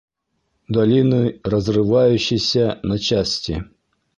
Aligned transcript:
Долины 0.67 1.39
разрывающийся 1.43 2.79
на 2.81 2.97
части. 2.97 3.65